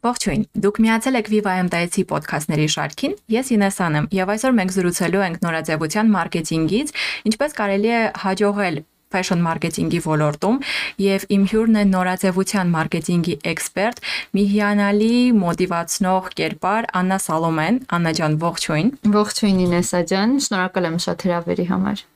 Ողջույն։ 0.00 0.44
Դուք 0.64 0.78
միացել 0.80 1.18
եք 1.20 1.26
Viva 1.28 1.56
MTS-ի 1.66 2.04
ոդքասթների 2.08 2.68
շարքին։ 2.74 3.16
Ես 3.34 3.50
Ինեսան 3.56 3.98
եմ, 4.00 4.06
եւ 4.16 4.32
այսօր 4.34 4.54
մենք 4.60 4.72
զրուցելու 4.76 5.24
ենք 5.26 5.42
նորաձևության 5.44 6.14
մարքեթինգից, 6.14 6.94
ինչպես 7.30 7.56
կարելի 7.60 7.92
է 7.96 8.00
հաջողել 8.24 8.80
fashion 9.10 9.42
marketing-ի 9.42 10.00
ոլորտում 10.04 10.60
եւ 11.02 11.24
իմ 11.34 11.46
հյուրն 11.50 11.80
է 11.80 11.84
նորաձևության 11.90 12.70
մարքեթինգի 12.74 13.34
էքսպերտ, 13.52 14.04
մի 14.38 14.44
հիանալի 14.54 15.16
մոտիվացնող 15.40 16.30
կերպար 16.40 16.88
Աննա 17.02 17.18
Սալոմեն։ 17.26 17.82
Աննա 17.98 18.14
ջան, 18.20 18.38
ողջույն։ 18.46 18.94
Ողջույն 19.18 19.60
Ինեսա 19.66 20.06
ջան, 20.14 20.38
շնորհակալ 20.46 20.90
եմ 20.92 20.98
շատ 21.10 21.26
հրավերի 21.26 21.68
համար։ 21.74 22.06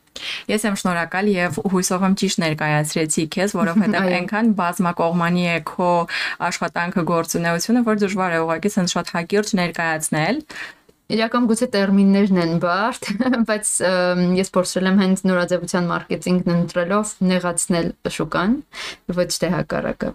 Ես 0.51 0.65
եմ 0.69 0.77
շնորհակալ 0.79 1.29
եւ 1.33 1.59
հույսով 1.73 2.05
եմ 2.07 2.15
ճիշտ 2.21 2.41
ներկայացրեցի 2.45 3.25
քեզ, 3.35 3.55
որովհետեւ 3.59 4.09
այնքան 4.19 4.53
բազմակողմանի 4.61 5.45
է 5.51 5.59
քո 5.71 5.91
աշխատանքը 6.49 7.05
գործունեությունը, 7.11 7.85
որ 7.89 8.01
դժվար 8.05 8.37
է 8.39 8.41
ուղղակի 8.45 8.73
sense 8.75 8.95
շատ 8.95 9.13
հակիրճ 9.19 9.55
ներկայացնել։ 9.61 10.41
Իրական 11.15 11.47
գուցե 11.51 11.67
տերմիններն 11.75 12.39
են 12.45 12.53
բարդ, 12.63 13.09
բայց 13.51 13.73
ես 14.41 14.53
փորձել 14.55 14.89
եմ 14.89 15.01
հենց 15.05 15.25
նորաձևության 15.29 15.91
մարքեթինգն 15.91 16.55
ընտրելով 16.55 17.15
նեղացնել 17.35 17.91
շուկան, 18.17 18.59
ոչ 19.21 19.31
թե 19.45 19.51
հակառակը։ 19.59 20.15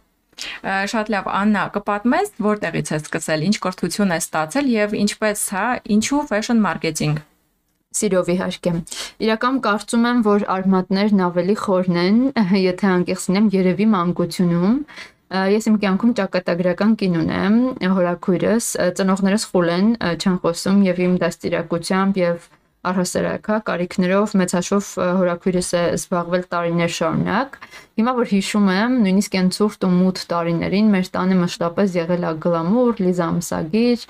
Շատ 0.90 1.10
լավ, 1.14 1.26
Աննա, 1.36 1.64
կպատմես 1.76 2.38
որտեղից 2.46 2.94
ես 2.96 3.06
սկսել, 3.06 3.42
ինչ 3.50 3.56
կրթություն 3.66 4.14
ես 4.16 4.30
ստացել 4.30 4.70
եւ 4.74 4.96
ինչպես, 5.04 5.44
հա, 5.56 5.66
ինչու 6.00 6.22
fashion 6.32 6.64
marketing։ 6.64 7.20
Սիրով 7.98 8.28
իհարկե։ 8.36 8.72
Իրական 9.26 9.56
կարծում 9.66 10.04
եմ, 10.10 10.20
որ 10.30 10.44
արմատներն 10.56 11.24
ավելի 11.26 11.56
խորն 11.64 12.02
են, 12.04 12.20
եթե 12.64 12.92
անկեղծ 12.96 13.24
լինեմ, 13.30 13.48
երևի 13.56 13.88
մանկությունում 13.94 14.76
Ես 15.30 15.68
իմ 15.70 15.76
կյանքում 15.82 16.14
ճակատագրական 16.18 16.94
կին 16.98 17.18
ունեմ, 17.20 17.58
հորաքույրս, 17.98 18.70
ծնողներս 18.98 19.44
խուլ 19.52 19.68
են, 19.76 19.92
չեն 20.18 20.38
խոսում 20.42 20.80
եւ 20.88 21.02
իմ 21.06 21.14
դաստիարակությամբ 21.22 22.18
եւ 22.18 22.48
առհասարակ, 22.88 23.48
հա, 23.52 23.58
կարիքներով 23.68 24.36
մեծաշով 24.40 24.92
հորաքույրս 25.20 25.70
է 25.76 25.84
զբաղվել 26.00 26.44
տարիներ 26.54 26.94
շարունակ 26.96 27.58
Հիմա 28.00 28.12
որ 28.16 28.30
հիշում 28.32 28.68
եմ, 28.72 28.94
նույնիսկ 29.04 29.34
այն 29.36 29.48
ցուրտ 29.52 29.82
ու 29.84 29.88
մութ 29.92 30.20
տարիներին 30.30 30.92
մեր 30.94 31.08
տանը 31.16 31.38
մշտապես 31.40 31.96
եղել 31.98 32.22
է 32.24 32.30
գլամուր, 32.46 33.00
Լիզա 33.04 33.26
ամսագիր, 33.28 34.06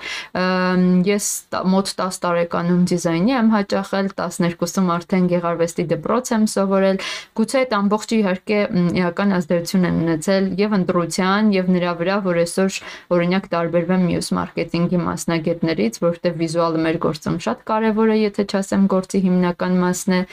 ես 1.10 1.26
մոտ 1.72 1.90
10 1.98 2.18
տարեկանում 2.22 2.84
դիզայնի 2.86 3.34
եմ 3.34 3.50
հաճախել, 3.50 4.10
12-ում 4.20 4.92
արդեն 4.94 5.26
գեղարվեստի 5.34 5.86
դպրոց 5.90 6.30
եմ 6.38 6.44
սովորել։ 6.54 7.02
Գուցե 7.40 7.58
այդ 7.60 7.74
ամբողջը 7.80 8.14
իհարկե 8.20 8.60
էական 9.00 9.34
ազդեցություն 9.40 9.88
են 9.90 9.98
ունեցել 10.06 10.48
եւ 10.60 10.78
ընտրության 10.78 11.50
եւ 11.58 11.74
նրա 11.74 11.92
վրա, 11.98 12.20
որ 12.30 12.40
այսօր 12.46 12.78
օրինակ 13.18 13.50
տարբերվեմ 13.50 14.06
մյուս 14.06 14.30
մարքեթինգի 14.38 15.02
մասնագետներից, 15.10 16.00
որովհետեւ 16.06 16.40
վիզուալը 16.44 16.84
մեր 16.86 17.00
գործում 17.10 17.42
շատ 17.50 17.66
կարեւոր 17.70 18.14
է, 18.14 18.16
եթե 18.30 18.46
չասեմ 18.60 18.88
գործի 18.92 19.24
հիմնական 19.26 19.78
մասն 19.80 20.16
է, 20.16 20.24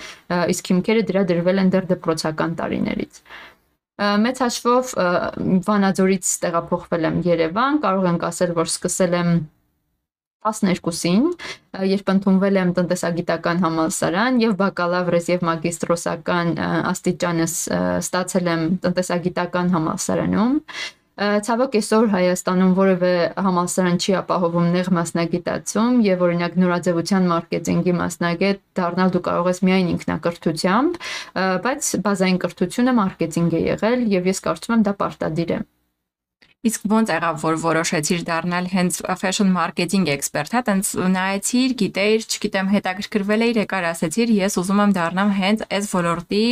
իսկ 0.53 0.73
հիմքերը 0.73 1.06
դրա 1.11 1.28
դրվել 1.31 1.64
են 1.64 1.72
դեռ 1.73 1.92
դպրոցական 1.95 2.58
տարիներից 2.61 3.22
մեծ 3.97 4.39
հաշվով 4.44 4.89
Վանաձորից 5.66 6.31
տեղափոխվել 6.44 7.08
եմ 7.08 7.16
Երևան, 7.25 7.80
կարող 7.81 8.09
ենք 8.11 8.25
ասել, 8.28 8.52
որ 8.58 8.69
սկսել 8.69 9.16
եմ 9.17 9.31
12-ին, 10.47 11.23
երբ 11.92 12.11
ընդունվել 12.14 12.59
եմ 12.61 12.73
տնտեսագիտական 12.78 13.64
համալսարան 13.66 14.38
եւ 14.44 14.53
բակալավրես 14.62 15.30
եւ 15.34 15.45
մագիստրոսական 15.50 16.53
աստիճանս 16.94 17.56
ստացել 18.06 18.52
եմ 18.53 18.64
տնտեսագիտական 18.86 19.73
համալսարանում 19.75 20.53
Ցավոք 21.17 21.75
այսօր 21.79 22.09
Հայաստանում 22.13 22.73
որևէ 22.78 23.13
համալսարան 23.41 23.95
չի 23.97 24.13
ապահովում 24.19 24.67
նեղ 24.75 24.89
մասնագիտացում 24.97 25.95
եւ 26.05 26.25
օրինակ 26.28 26.57
նորաձևության 26.61 27.25
մարքեթինգի 27.31 27.95
մասնագետ 28.01 28.61
դառնալ 28.78 29.13
դու 29.16 29.23
կարող 29.27 29.50
ես 29.50 29.61
միայն 29.66 29.89
ինքնակրթությամբ, 29.95 31.00
բայց 31.66 31.89
բազային 32.06 32.38
կրթությունը 32.45 32.94
մարքեթինգ 33.01 33.57
է 33.57 33.63
եղել 33.66 34.06
եւ 34.13 34.29
ես 34.29 34.44
կարծում 34.45 34.77
եմ 34.77 34.85
դա 34.85 34.95
պարտադիր 35.01 35.57
է։ 35.57 35.59
Իսկ 36.67 36.88
ո՞նց 36.89 37.11
եղավ, 37.13 37.35
որ 37.41 37.57
որոշեցիր 37.61 38.23
դառնալ 38.27 38.66
հենց 38.73 38.95
fashion 39.22 39.51
marketing 39.53 40.07
expert, 40.13 40.53
հա, 40.57 40.63
տենց 40.67 40.89
նայեցիր, 41.13 41.75
գիտեիր, 41.81 42.25
չգիտեմ, 42.27 42.72
հետաքրքրվել 42.73 43.45
էիր, 43.47 43.59
եկար 43.61 43.88
ասեցիր, 43.94 44.33
ես 44.41 44.57
ուզում 44.61 44.81
եմ 44.83 44.95
դառնամ 44.97 45.31
հենց 45.38 45.63
այս 45.77 45.94
ոլորտի 45.94 46.44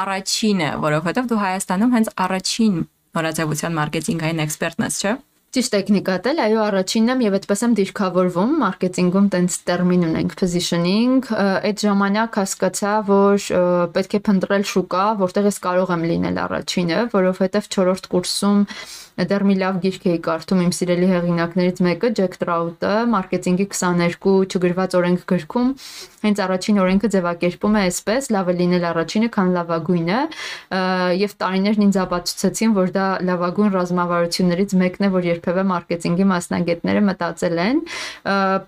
առաջինը, 0.00 0.70
որովհետև 0.86 1.28
դու 1.34 1.42
Հայաստանում 1.44 1.94
հենց 1.98 2.14
առաջին 2.30 2.80
նորաձևության 3.18 3.76
մարքեթինգային 3.80 4.44
էքսպերտն 4.46 4.86
ես, 4.86 5.00
չէ՞։ 5.00 5.16
Ճիշտ 5.50 5.72
տեխնիկատ 5.74 6.26
էլ, 6.30 6.40
այո, 6.44 6.58
առաջինն 6.62 7.10
եմ 7.10 7.22
եւ 7.24 7.36
այդպես 7.40 7.62
եմ 7.66 7.72
դիրքավորվում 7.80 8.50
մարքեթինգում 8.60 9.24
տենց 9.34 9.56
տերմին 9.66 10.04
ունենք 10.06 10.36
positioning, 10.38 11.26
այդ 11.34 11.82
ժամանակ 11.82 12.38
հասկացա, 12.38 12.92
որ 13.10 13.48
պետք 13.96 14.14
է 14.14 14.20
փնտրել 14.30 14.66
շուկա, 14.70 15.06
որտեղ 15.26 15.48
ես 15.50 15.58
կարող 15.66 15.90
եմ 15.96 16.04
լինել 16.10 16.38
առաջինը, 16.44 17.00
որովհետեւ 17.18 17.66
4-րդ 17.74 18.08
կուրսում 18.14 18.62
դեռ 19.28 19.42
մի 19.44 19.54
լավ 19.60 19.78
գիրք 19.84 20.04
էի 20.10 20.18
կարդում 20.24 20.60
իմ 20.64 20.70
սիրելի 20.76 21.08
հեղինակներից 21.10 21.80
մեկը 21.84 22.10
Ջեք 22.20 22.36
Տրաուտը, 22.40 22.92
մարքեթինգի 23.12 23.66
22 23.74 24.32
չգրված 24.54 24.96
օրենք 25.00 25.24
գրքում, 25.32 25.68
հենց 26.24 26.40
առաջին 26.44 26.80
օրենքը 26.84 27.10
ձևակերպում 27.14 27.76
է 27.80 27.82
այսպես՝ 27.90 28.28
լավ 28.36 28.50
է 28.50 28.54
լինել 28.60 28.86
առաջինը, 28.90 29.28
քան 29.36 29.52
լավագույնը, 29.56 30.20
եւ 31.20 31.34
տարիներն 31.40 31.84
ինձ 31.86 31.98
ապացուցեցին, 32.04 32.74
որ 32.80 32.92
դա 32.96 33.06
լավագույն 33.30 33.72
ռազմավարություններից 33.76 34.74
մեկն 34.80 35.08
է, 35.08 35.12
որ 35.16 35.28
երբևէ 35.30 35.64
մարքեթինգի 35.70 36.28
մասնագետները 36.30 37.04
մտածել 37.10 37.62
են։ 37.64 37.82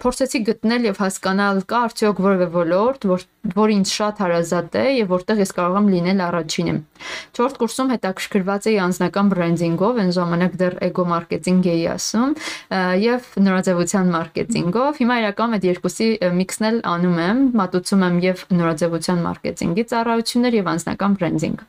Փորձեցի 0.03 0.43
գտնել 0.53 0.89
եւ 0.93 1.03
հասկանալ 1.03 1.63
կա 1.73 1.83
արդյոք 1.93 2.25
որևէ 2.29 2.49
ոլորտ, 2.57 3.09
որ 3.13 3.29
որ 3.43 3.73
ինձ 3.75 3.91
շատ 3.91 4.21
հարազատ 4.23 4.77
է 4.79 4.83
եւ 5.03 5.09
որտեղ 5.11 5.41
ես 5.43 5.53
կարող 5.57 5.79
եմ 5.81 5.87
լինել 5.93 6.21
առաջինը։ 6.29 6.75
4-րդ 7.35 7.57
կուրսում 7.59 7.89
հետաքրքրված 7.93 8.69
էի 8.71 8.77
անձնական 8.87 9.33
բրենդինգով, 9.33 9.99
այն 10.03 10.13
ժամանակ 10.15 10.42
դեռ 10.63 10.77
էգո 10.89 11.05
մարքեթինգ 11.13 11.69
էի 11.73 11.85
ասում, 11.93 12.33
եւ 13.03 13.29
նորաձևության 13.47 14.13
մարքեթինգով։ 14.17 15.01
Հիմա 15.03 15.19
իրական 15.23 15.57
այդ 15.59 15.67
երկուսի 15.71 16.09
միքսն 16.43 16.69
էլ 16.71 16.81
անում 16.93 17.21
եմ, 17.23 17.43
մատուցում 17.63 18.05
եմ 18.09 18.19
եւ 18.27 18.45
նորաձևության 18.63 19.23
մարքեթինգի 19.29 19.87
ծառայություններ 19.93 20.59
եւ 20.59 20.73
անձնական 20.73 21.17
բրենդինգ։ 21.23 21.65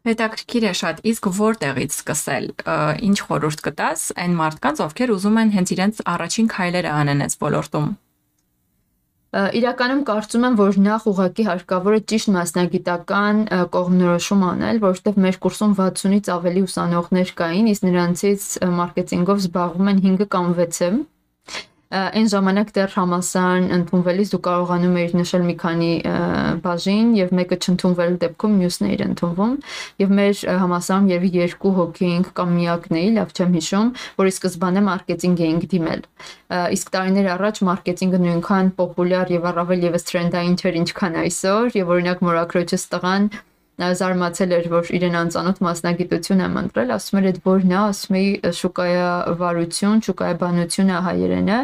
Հետաքրքիր 0.00 0.64
է 0.64 0.70
շատ, 0.80 1.00
իսկ 1.10 1.26
որտեղից 1.36 1.96
սկսել։ 2.00 2.46
Ինչ 3.04 3.18
խորհուրդ 3.20 3.64
կտաս 3.66 4.04
այն 4.24 4.36
մարդկանց, 4.40 4.80
ովքեր 4.88 5.12
ուզում 5.12 5.40
են 5.44 5.52
հենց 5.60 5.72
իրենց 5.76 6.04
առաջին 6.16 6.48
քայլերը 6.56 6.94
անեն 7.00 7.26
այս 7.26 7.36
ոլորտում 7.44 7.90
իրականում 9.30 10.00
կարծում 10.08 10.44
եմ, 10.46 10.54
որ 10.58 10.78
նախ 10.84 11.04
ուղակի 11.10 11.44
հարկավոր 11.46 11.94
է 11.94 12.00
ճիշտ 12.10 12.30
մասնագիտական 12.34 13.36
կողմնորոշում 13.76 14.42
անել, 14.50 14.80
որովհետև 14.82 15.20
մեր 15.26 15.38
կուրսում 15.44 15.76
60-ից 15.78 16.30
ավելի 16.34 16.64
ուսանողներ 16.66 17.32
կային, 17.38 17.70
իսկ 17.70 17.86
նրանցից 17.86 18.48
մարքեթինգով 18.80 19.42
զբաղվում 19.46 19.90
են 19.94 20.02
5 20.10 20.28
կամ 20.34 20.50
6-ը 20.58 20.90
այն 21.90 22.28
ժամանակ 22.30 22.68
դեռ 22.76 22.92
համասարան 22.94 23.64
ընդունվելիս 23.76 24.28
դու 24.30 24.38
կարողանում 24.46 24.98
էիր 25.00 25.14
նշել 25.18 25.42
մի 25.48 25.54
քանի 25.58 25.88
բաժին 26.62 27.08
եւ 27.18 27.32
մեկը 27.34 27.58
չընդունվելու 27.66 28.20
դեպքում 28.24 28.54
մյուսն 28.60 28.86
էր 28.90 29.02
ընդունվում 29.06 29.56
եւ 30.02 30.14
մեր 30.20 30.44
համասարում 30.60 31.10
երևի 31.10 31.30
երկու 31.40 31.72
հոգի 31.80 32.06
էինք 32.10 32.30
կամ 32.38 32.54
միակն 32.60 33.00
էի, 33.00 33.10
լավ 33.18 33.34
չեմ 33.34 33.58
հիշում, 33.58 33.90
որի 34.22 34.34
սկզբանե 34.36 34.84
մարքեթինգ 34.86 35.44
էինք 35.50 35.68
դիմել։ 35.74 36.02
Իսկ 36.78 36.94
տարիներ 36.94 37.30
առաջ 37.34 37.62
մարքեթինգը 37.70 38.22
նույնքան 38.30 38.72
պոպուլյար 38.78 39.34
եւ 39.34 39.50
առավել 39.50 39.86
եւս 39.90 40.10
թրենդային 40.10 40.58
չէր 40.62 40.80
ինչքան 40.84 41.20
այսօր 41.26 41.78
եւ 41.80 41.94
օրինակ 41.96 42.26
մորակրոջս 42.30 42.90
տղան 42.94 43.30
զարմացել 43.80 44.50
էր, 44.56 44.66
որ 44.72 44.90
իրեն 44.96 45.16
անծանոթ 45.20 45.60
մասնագիտություն 45.64 46.42
եմ 46.44 46.58
ընտրել, 46.60 46.92
ասում 46.96 47.20
էր 47.20 47.28
այդ 47.30 47.38
որն 47.46 47.72
է, 47.72 47.78
ասում 47.80 48.18
էի 48.20 48.30
շուկայավարություն, 48.60 50.02
շուկայաբանությունը 50.06 51.00
հայերենը, 51.06 51.58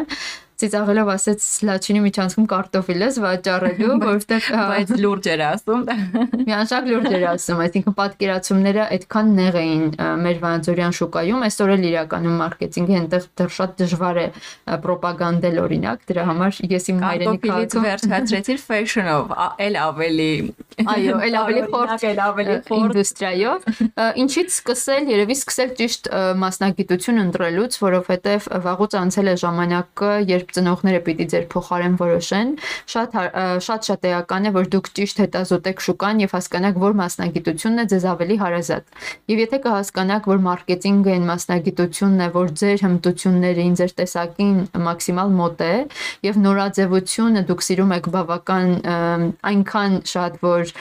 ծիծաղելով 0.57 1.09
ասեց 1.13 1.47
լաչինի 1.67 1.99
միջանցքում 2.07 2.45
կարտոֆիլ 2.51 3.03
ես 3.05 3.17
վաճառելու, 3.23 3.89
որովհետև 4.03 4.47
բայց 4.57 4.93
լուրջ 5.03 5.27
էր 5.33 5.41
ասում։ 5.47 5.83
Միանշակ 6.47 6.87
լուրջ 6.91 7.09
էր 7.17 7.25
ասում, 7.31 7.61
այսինքն 7.67 7.95
պատկերացումները 7.97 8.87
այդքան 8.97 9.29
նեղ 9.37 9.57
էին 9.61 9.83
մեր 10.23 10.39
վանաձորյան 10.47 10.95
շուկայում, 10.97 11.45
այսօր 11.47 11.73
էլ 11.77 11.85
իրականում 11.91 12.37
մարքեթինգը 12.41 12.97
այնտեղ 12.97 13.27
դեռ 13.37 13.51
շատ 13.57 13.75
դժվար 13.83 14.17
է 14.17 14.27
ռոպագանդել 14.87 15.61
օրինակ, 15.67 16.07
դրա 16.09 16.23
համար 16.31 16.59
ես 16.73 16.89
իմ 16.91 17.01
հայրենի 17.05 17.41
քաղաքում 17.45 17.87
վերջացրեցիր 17.87 18.59
fashion-ով, 18.67 19.35
էլ 19.67 19.79
ավելի 19.83 20.31
Այո, 20.77 21.13
էլ 21.25 21.35
ավելի 21.41 21.61
խորտ, 21.73 22.03
էլ 22.07 22.19
ավելի 22.21 22.55
խորտ 22.67 22.97
ինդուստրիայով։ 22.97 23.63
Ինչից 24.21 24.51
սկսել, 24.57 25.07
երևի 25.13 25.37
սկսել 25.37 25.71
ճիշտ 25.79 26.09
մասնագիտություն 26.43 27.21
ընտրելուց, 27.23 27.77
որովհետև 27.81 28.47
վաղուց 28.67 28.97
անցել 29.01 29.27
է 29.27 29.35
ժամանակը, 29.41 30.11
երբ 30.37 30.46
երբ 30.47 30.55
ծնողները 30.55 30.99
պիտի 31.03 31.25
ձեր 31.31 31.45
փոխարեն 31.51 31.95
որոշեն, 31.99 32.51
շատ 32.87 33.15
շատ 33.67 33.87
շատ 33.87 34.05
էական 34.07 34.47
է, 34.47 34.51
որ 34.55 34.67
դուք 34.71 34.87
ճիշտ 34.97 35.17
հետազոտեք 35.23 35.83
շուկան 35.83 36.21
եւ 36.23 36.31
հասկանաք, 36.37 36.77
որ 36.83 36.93
մասնագիտությունն 37.01 37.83
է 37.83 37.85
ձեզ 37.91 38.05
ավելի 38.07 38.37
հարազատ։ 38.41 38.83
Եվ 39.27 39.41
եթե 39.43 39.57
կհասկանաք, 39.67 40.29
որ 40.31 40.39
մարքեթինգը 40.47 41.11
այն 41.17 41.25
մասնագիտությունն 41.27 42.23
է, 42.23 42.29
որ 42.37 42.47
ձեր 42.61 42.77
հմտություններին, 42.87 43.73
ձեր 43.77 43.91
տեսակին 43.97 44.55
մաքսիմալ 44.87 45.35
մոտ 45.37 45.63
է 45.67 45.75
եւ 46.27 46.39
նորաձևությունը 46.47 47.43
դուք 47.47 47.61
սիրում 47.67 47.93
եք 47.97 48.09
բավական 48.15 48.67
այնքան 49.51 49.97
շատ, 50.07 50.39
որ 50.47 50.73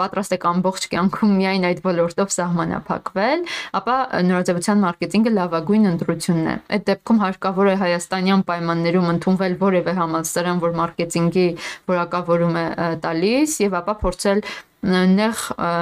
պատրաստ 0.00 0.36
եք 0.36 0.46
ամբողջ 0.50 0.88
կյանքում 0.90 1.32
միայն 1.40 1.66
այդ 1.70 1.82
ոլորտով 1.86 2.34
սահմանափակվել, 2.36 3.44
ապա 3.80 3.96
նորաձևության 4.30 4.84
մարքեթինգը 4.84 5.32
լավագույն 5.40 5.90
ընտրությունն 5.90 6.50
է։ 6.50 6.56
Այդ 6.70 6.86
դեպքում 6.90 7.20
հարկավոր 7.20 7.70
է 7.70 7.76
հայաստանյան 7.80 8.42
պայմաններում 8.90 9.10
ընդունվել 9.14 9.54
որևէ 9.60 9.92
համալսարան, 9.98 10.58
որ 10.60 10.72
մարքեթինգի 10.80 11.46
որակավորում 11.90 12.56
է 12.60 12.64
տալիս 13.04 13.50
եւ 13.62 13.76
ապա 13.80 13.94
փորձել 14.00 14.38
նեղ 14.80 15.40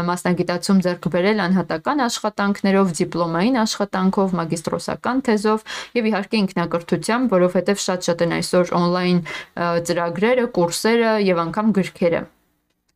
մասնագիտացում 0.08 0.78
ձեռք 0.84 1.04
բերել 1.14 1.42
անհատական 1.44 2.02
աշխատանքներով, 2.02 2.88
դիպլոմային 2.98 3.58
աշխատանքով, 3.62 4.34
մագիստրոսական 4.40 5.22
թեզով 5.28 5.60
եւ 5.98 6.08
իհարկե 6.10 6.36
ինքնակրթությամբ, 6.42 7.30
որովհետեւ 7.38 7.78
շատ-շատ 7.86 8.26
են 8.26 8.34
այսօր 8.38 8.74
on-line 8.74 9.20
ծրագրերը, 9.86 10.46
կուրսերը 10.58 11.12
եւ 11.30 11.42
անգամ 11.46 11.72
գրքերը։ 11.78 12.22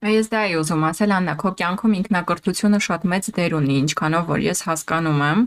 Ես 0.03 0.27
դա 0.35 0.39
էի 0.51 0.55
ուզում 0.59 0.85
ասել, 0.91 1.13
Աննա, 1.23 1.35
քո 1.39 1.51
կյանքում 1.63 1.93
ինքնակրթությունը 2.03 2.79
շատ 2.83 3.03
մեծ 3.13 3.29
դեր 3.39 3.53
ունի, 3.63 3.75
ինչքանով 3.87 4.25
որ 4.35 4.41
ես 4.51 4.67
հասկանում 4.67 5.23
եմ։ 5.31 5.45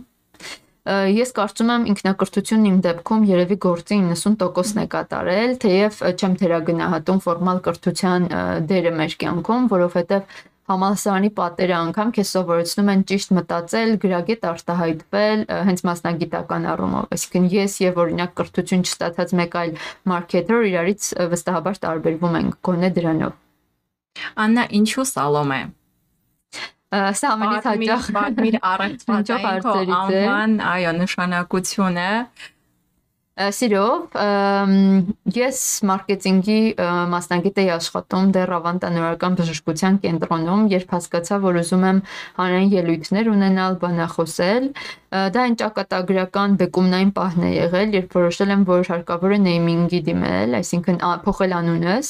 Ես 0.86 1.32
կարծում 1.34 1.70
եմ 1.74 1.86
ինքնակրթությունն 1.92 2.66
իմ 2.70 2.76
դեպքում 2.86 3.24
երևի 3.26 3.56
գործի 3.66 3.96
90%-ն 4.06 4.82
է 4.84 4.90
կատարել, 4.96 5.54
թեև 5.64 6.02
չեմ 6.14 6.36
թերագնահատում 6.42 7.22
ֆորմալ 7.26 7.62
կրթության 7.66 8.28
դերը 8.70 8.92
մեր 9.00 9.16
կյանքում, 9.24 9.66
որովհետև 9.72 10.36
համալսարանի 10.70 11.30
պատերը 11.38 11.76
անգամ 11.78 12.12
քեզ 12.18 12.30
սովորեցնում 12.36 12.92
են 12.94 13.02
ճիշտ 13.10 13.34
մտածել, 13.38 13.92
գրագետ 14.02 14.46
արտահայտվել, 14.50 15.44
հենց 15.70 15.84
մասնագիտական 15.90 16.68
առումով։ 16.74 17.08
Այսինքն 17.18 17.48
ես 17.54 17.78
եւ 17.86 18.00
օրինակ 18.06 18.36
կրթություն 18.42 18.86
չստացած 18.86 19.34
մեկ 19.42 19.58
այլ 19.62 19.74
մարքեթեր 20.10 20.70
իրարից 20.70 21.10
վստահաբար 21.34 21.82
տարբերվում 21.86 22.38
ենք 22.42 22.60
գոնե 22.66 22.92
դրանով։ 22.98 23.42
Աննա, 24.46 24.70
ինչու 24.82 25.10
Սալոմե։ 25.14 25.62
Սա 26.94 27.32
ամենից 27.36 27.66
հաճախ 27.72 28.10
պատմիր 28.16 28.58
առողջապահային 28.62 29.64
քո 29.66 29.78
անվան, 30.00 30.60
այո, 30.74 30.92
նշանակությունը 31.00 32.10
Սիրով, 33.36 34.14
ես 35.36 35.58
մարքեթինգի 35.90 36.60
մասնագետ 37.12 37.58
էի 37.66 37.72
աշխատում 37.76 38.30
դեռ 38.38 38.54
ավանդանորական 38.58 39.36
բժշկության 39.42 39.98
կենտրոնում, 40.06 40.62
երբ 40.72 40.94
հասկացա, 40.96 41.40
որ 41.44 41.60
ուզում 41.66 41.84
եմ 41.90 42.00
հանրային 42.40 42.72
ելույթներ 42.78 43.32
ունենալ, 43.34 43.76
բանախոսել, 43.84 44.70
դա 45.15 45.41
այն 45.45 45.56
ճակատագրական 45.62 46.56
բեկումնային 46.59 47.12
պահն 47.15 47.44
է 47.45 47.50
եղել, 47.56 47.91
երբ 47.95 48.15
որոշել 48.17 48.53
եմ, 48.56 48.63
որ 48.67 48.88
հարկավոր 48.89 49.35
է 49.35 49.39
նեյմինգի 49.45 50.00
դիմել, 50.09 50.56
այսինքն 50.59 50.97
փոխել 51.25 51.53
անունս։ 51.59 52.09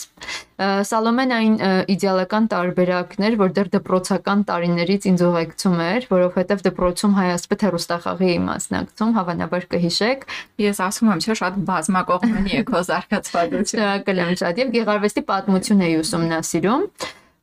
Սալոմեն 0.89 1.33
այն 1.35 1.55
իդեալական 1.91 2.45
տարբերակն 2.53 3.25
էր, 3.27 3.35
որ 3.41 3.49
դեռ 3.57 3.69
դպրոցական 3.75 4.45
տարիներից 4.47 5.07
ինձ 5.11 5.23
ուղեկցում 5.27 5.81
էր, 5.85 6.07
որովհետև 6.15 6.63
դպրոցում 6.69 7.17
հայասպետ 7.19 7.65
հերոստախաղի 7.67 8.29
էի 8.31 8.39
մասնակցում, 8.45 9.11
հավանաբար 9.19 9.67
կհիշեք։ 9.75 10.25
Ես 10.63 10.81
ասում 10.87 11.11
եմ, 11.11 11.25
չէ, 11.25 11.37
շատ 11.43 11.59
բազմակողմանի 11.67 12.55
է 12.55 12.63
քո 12.71 12.83
զարգացվածությունը։ 12.87 13.85
Շնորհակալ 13.85 14.23
եմ 14.25 14.33
շատ 14.45 14.63
եւ 14.63 14.73
գեղարվեստի 14.79 15.27
պատմություն 15.35 15.85
էի 15.85 15.95
ուսումնասիրում 16.05 16.89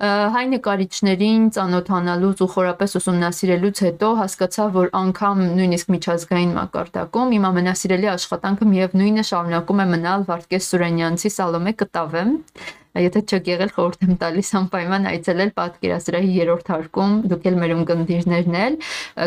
հայ 0.03 0.41
նկարիչներին 0.51 1.43
ծանոթանալուց 1.55 2.41
ու 2.43 2.49
խորապես 2.55 2.97
ուսումնասիրելուց 2.99 3.83
հետո 3.87 4.09
հասկացա, 4.19 4.65
որ 4.75 4.89
անգամ 4.99 5.43
նույնիսկ 5.59 5.93
միջազգային 5.95 6.55
մակարդակում 6.59 7.35
իմ 7.39 7.47
ամենասիրելի 7.53 8.11
աշխատանքը 8.17 8.69
միևնույնը 8.73 9.25
շարունակում 9.31 9.83
է 9.85 9.87
մնալ 9.93 10.27
Վարդգես 10.33 10.71
Սուրենյանցի 10.73 11.31
Սալոմե 11.39 11.75
կտավը 11.85 12.25
Եթե 12.93 13.21
չեք 13.25 13.47
եղել, 13.49 13.71
խորհուրդ 13.73 14.03
եմ 14.05 14.17
տալիս 14.21 14.51
անպայման 14.59 15.07
այցելել 15.13 15.53
պատկերասրահի 15.59 16.33
երրորդ 16.43 16.73
հարկում, 16.73 17.15
դուք 17.33 17.47
էլ 17.49 17.57
մեր 17.63 17.73
ունկնդիրներն 17.79 18.59
էլ 18.63 18.77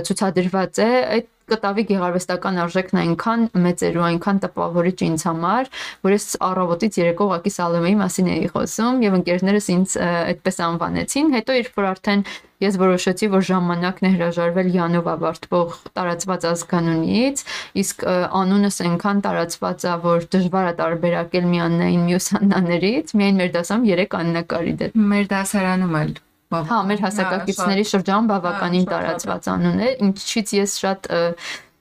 ցուցադրված 0.05 0.81
է 0.85 0.89
այդ 1.15 1.31
կտավի 1.45 1.83
գեղարվեստական 1.89 2.55
արժեքն 2.63 2.99
այնքան 3.01 3.43
մեծ 3.65 3.83
էր 3.85 3.97
ու 3.99 4.05
այնքան 4.05 4.39
տպավորիչ 4.45 4.95
ինձ 5.05 5.25
համար, 5.29 5.69
որ 6.05 6.15
ես 6.15 6.25
առավոտից 6.47 6.97
երեկո 7.01 7.27
ուղակի 7.29 7.53
Սալոմեի 7.55 7.97
մասին 8.01 8.31
էի 8.33 8.49
խոսում 8.55 9.03
եւ 9.05 9.17
ընկերներս 9.19 9.69
ինձ 9.75 9.95
այդպես 10.05 10.59
անվանեցին։ 10.69 11.31
Հետո 11.37 11.57
երբ 11.59 11.79
որ 11.81 11.89
արդեն 11.91 12.25
ես 12.63 12.77
որոշեցի, 12.79 13.29
որ 13.35 13.45
ժամանակն 13.49 14.07
է 14.07 14.11
հրաժարվել 14.15 14.69
Յանով 14.75 15.09
ավարտվող 15.15 15.79
տարածված 15.97 16.47
ազգանունից, 16.51 17.43
իսկ 17.83 18.05
անունս 18.41 18.77
այնքան 18.85 19.23
տարածված 19.25 19.85
է, 19.85 19.95
որ 20.05 20.29
դժվար 20.35 20.69
է 20.71 20.75
տարբերակել 20.79 21.49
մի 21.51 21.59
Աննային 21.65 22.05
մյուս 22.11 22.29
Աննաներից, 22.39 23.15
միայն 23.19 23.41
մեր 23.43 23.51
դասամ 23.59 23.89
3 23.91 24.15
Աննա 24.21 24.45
կարի 24.55 24.77
դե։ 24.83 24.93
Մեր 24.95 25.27
դասարանում 25.35 25.99
էլ 26.05 26.15
Հա, 26.53 26.77
մեր 26.87 27.01
հասակակիցների 27.01 27.83
շրջան 27.89 28.27
բավականին 28.29 28.85
տարածված 28.87 29.47
անուն 29.49 29.79
է, 29.81 29.87
ինչից 30.05 30.51
ես 30.55 30.75
շատ 30.83 31.09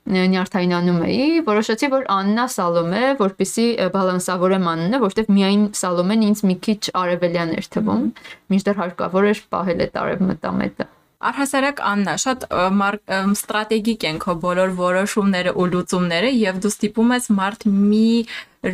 նյարդայնանում 0.05 0.99
էի, 1.09 1.29
որոշեցի, 1.47 1.89
որ 1.95 2.03
Աննա 2.13 2.45
Սալոմե, 2.55 3.05
որպեսի 3.21 3.69
բալանսավորեմ 3.95 4.67
անունը, 4.75 5.01
որովհետև 5.05 5.31
միայն 5.39 5.63
Սալոմեն 5.81 6.27
ինձ 6.29 6.43
մի 6.51 6.57
քիչ 6.67 6.83
արևելյան 7.01 7.55
էր 7.57 7.71
թվում, 7.77 8.03
մինչդեռ 8.53 8.83
հարկավոր 8.85 9.31
էր 9.33 9.41
պահել 9.55 9.87
այդ 9.87 9.97
արևմտամետը։ 10.05 10.89
Առհասարակ 11.25 11.79
Աննա, 11.89 12.15
շատ 12.21 12.43
ստրատեգիկ 13.33 14.03
են 14.11 14.19
քո 14.21 14.33
բոլոր 14.43 14.75
որոշումները 14.77 15.55
ու 15.57 15.65
լուծումները 15.73 16.33
եւ 16.37 16.59
դու 16.61 16.73
ստիպում 16.75 17.15
ես 17.15 17.29
մարդ 17.39 17.65
մի 17.71 18.11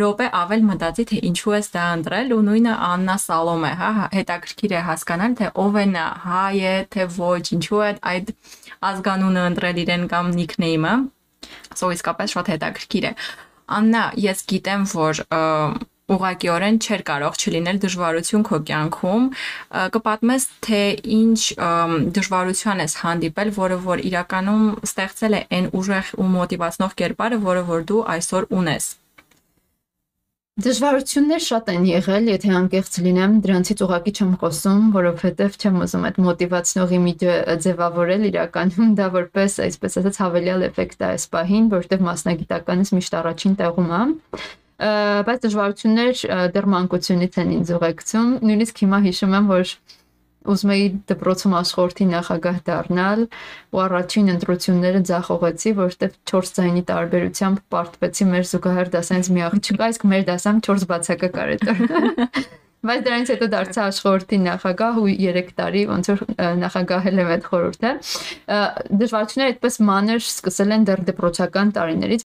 րոպե 0.00 0.26
ավել 0.40 0.66
մտածի 0.66 1.04
թե 1.10 1.20
ինչու 1.30 1.54
ես 1.54 1.70
դա 1.76 1.84
ընտրել 2.00 2.34
ու 2.34 2.40
նույնը 2.48 2.74
Աննա 2.88 3.16
Սալոմե, 3.22 3.70
հա, 3.80 3.90
հետաքրքիր 4.18 4.74
է 4.74 4.82
հասկանալ 4.90 5.38
թե 5.38 5.52
ով 5.62 5.78
է 5.78 5.86
նա, 5.94 6.04
հայ 6.26 6.58
է, 6.58 6.74
թե 6.94 7.06
ոչ, 7.20 7.44
ինչու 7.54 7.80
է 7.86 7.90
այդ 8.10 8.34
ազգանունը 8.90 9.46
ընտրել 9.50 9.82
իրեն 9.86 10.10
կամ 10.10 10.34
նիկնեյմը։ 10.40 10.94
Սո 11.80 11.92
իսկապես 11.96 12.36
շատ 12.36 12.52
հետաքրքիր 12.54 13.08
է։ 13.10 13.14
Աննա, 13.70 14.04
ես 14.18 14.44
գիտեմ, 14.50 14.86
որ 14.92 15.24
ուղղակիորեն 16.10 16.78
չէր 16.82 17.02
կարող 17.06 17.36
չլինել 17.38 17.78
դժվարություն 17.84 18.46
քո 18.48 18.58
կյանքում 18.70 19.26
կպատմես 19.96 20.46
թե 20.66 20.80
ինչ 21.16 21.40
դժվարության 22.18 22.82
ես 22.84 22.96
հանդիպել 23.04 23.52
որը 23.60 23.78
որ 23.86 24.02
իրականում 24.10 24.64
ստեղծել 24.90 25.38
է 25.38 25.42
այն 25.58 25.70
ուժեղ 25.82 26.14
ու 26.24 26.30
մոտիվացնող 26.34 26.96
կերպարը 27.02 27.44
որը 27.46 27.68
որ 27.70 27.86
դու 27.92 28.02
այսօր 28.16 28.50
ունես 28.62 28.90
Դժվարություններ 30.60 31.40
շատ 31.40 31.68
են 31.72 31.84
եղել, 31.88 32.26
եթե 32.34 32.50
անկեղծ 32.58 32.96
լինեմ, 33.04 33.36
դրանցից 33.44 33.82
ուղակի 33.86 34.12
չեմ 34.18 34.32
խոսում, 34.42 34.82
որովհետև 34.96 35.54
չեմ 35.56 35.76
ուզում 35.86 36.02
այդ 36.08 36.18
մոտիվացնող 36.26 36.92
իմիջը 36.96 37.36
ձևավորել 37.64 38.26
իրականում 38.28 38.90
դա 38.98 39.06
որպես, 39.14 39.56
այսպես 39.66 39.96
ասած, 40.00 40.18
հավելյալ 40.20 40.66
էֆեկտ 40.68 41.00
է 41.00 41.08
այս 41.10 41.24
պահին, 41.32 41.70
որովհետև 41.72 42.04
մասնագիտականս 42.10 42.92
միշտ 42.98 43.16
առաջին 43.20 43.54
տեղում 43.60 43.94
է 44.00 44.02
բայց 44.80 45.42
դժվարություններ 45.44 46.20
դեռ 46.56 46.66
մանկությունից 46.74 47.34
են 47.40 47.50
ինձ 47.56 47.72
ուղեկցում։ 47.76 48.28
Նույնիսկ 48.48 48.84
հիմա 48.84 49.00
հիշում 49.06 49.34
եմ, 49.36 49.50
որ 49.50 49.74
ուզում 50.48 50.70
էի 50.74 50.84
դպրոցում 51.10 51.54
աշխորհի 51.60 52.06
նախագահ 52.10 52.60
դառնալ 52.68 53.24
ու 53.76 53.82
առաջին 53.84 54.30
ընտրությունները 54.34 55.02
ձախողեցի, 55.10 55.72
որովհետև 55.80 56.14
4 56.32 56.54
ձայնի 56.56 56.82
տարբերությամբ 56.90 57.60
պարտվեցի 57.74 58.28
մեր 58.30 58.48
զուգահեռ 58.50 58.92
դասանից 58.96 59.30
մի 59.36 59.44
աղջկա, 59.50 59.90
իսկ 59.92 60.08
մեր 60.14 60.24
դասամ 60.30 60.64
4 60.70 60.88
բացակա 60.94 61.30
էր։ 61.50 61.60
Բայց 62.80 63.00
դրանից 63.04 63.30
հետո 63.34 63.46
դարձա 63.52 63.82
աշխորհի 63.90 64.36
նախագահ 64.40 64.98
ու 65.00 65.08
3 65.20 65.50
տարի 65.60 65.82
ոնց 65.90 66.06
որ 66.10 66.20
նախագահել 66.64 67.20
եմ 67.20 67.32
այդ 67.34 67.48
խորհուրդը։ 67.50 67.90
Դժվարությունները 69.02 69.52
այդպես 69.52 69.76
մանր 69.90 70.22
սկսել 70.24 70.72
են 70.78 70.86
դեռ 70.88 71.02
դպրոցական 71.10 71.74
տարիներից 71.76 72.24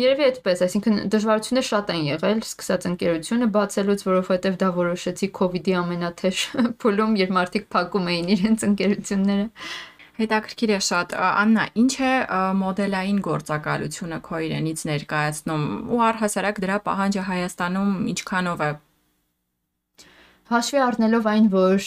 Երևի 0.00 0.24
այդպես, 0.28 0.60
այսինքն 0.66 0.98
դժվարություններ 1.12 1.66
շատ 1.68 1.90
են 1.92 2.02
եղել, 2.08 2.42
սկսած 2.46 2.84
ընկերությունը 2.90 3.48
բացելուց, 3.56 4.04
որովհետև 4.08 4.58
դա 4.62 4.68
որոշեցի 4.78 5.28
իդի 5.60 5.74
ամենաթեժ 5.82 6.44
փուլում, 6.82 7.16
երբ 7.22 7.34
մարդիկ 7.38 7.66
փակում 7.74 8.12
էին 8.12 8.30
իրենց 8.36 8.66
ընկերությունները։ 8.68 9.46
Հետաքրքիր 10.22 10.70
է 10.76 10.78
շատ։ 10.86 11.12
Աննա, 11.24 11.62
ինչ 11.82 11.92
է 12.04 12.12
մոդելային 12.60 13.20
գործակալությունը 13.26 14.18
քո 14.28 14.40
իրենից 14.46 14.82
ներկայացնում 14.92 15.64
ու 15.88 16.00
առհասարակ 16.08 16.60
դրա 16.62 16.76
պահանջը 16.88 17.22
Հայաստանում 17.32 17.92
ինչքանով 18.12 18.64
է? 18.68 18.72
Հաշվի 20.52 20.80
առնելով 20.84 21.26
այն, 21.32 21.44
որ 21.52 21.86